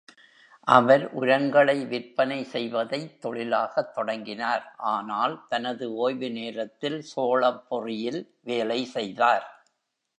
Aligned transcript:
அவர் 0.67 1.03
உரங்களை 1.13 1.75
விற்பனை 1.85 2.37
செய்வதைத் 2.53 3.13
தொழிலாகத் 3.21 3.93
தொடங்கினார், 3.93 4.65
ஆனால் 4.93 5.35
தனது 5.47 5.87
ஓய்வு 5.97 6.29
நேரத்தில் 6.31 6.99
சோளப் 7.11 7.63
பொறியில் 7.69 8.21
வேலை 8.41 8.79
செய்தார். 8.95 9.45